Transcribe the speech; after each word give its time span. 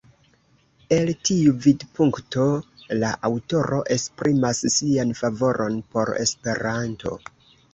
El 0.95 1.11
tiu 1.29 1.51
vidpunkto, 1.65 2.47
la 3.03 3.11
aŭtoro 3.29 3.83
esprimas 3.99 4.63
sian 4.77 5.15
favoron 5.21 5.81
por 5.93 6.13
Esperanto. 6.25 7.17